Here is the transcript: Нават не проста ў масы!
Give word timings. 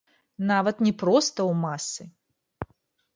Нават 0.51 0.79
не 0.85 0.93
проста 1.01 1.39
ў 1.51 1.59
масы! 1.65 2.03